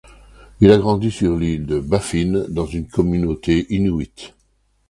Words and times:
Il 0.61 0.71
a 0.71 0.79
grandi 0.79 1.11
sur 1.11 1.37
l'île 1.37 1.67
de 1.67 1.79
Baffin 1.79 2.45
dans 2.49 2.65
une 2.65 2.87
communauté 2.87 3.67
inuit. 3.71 4.33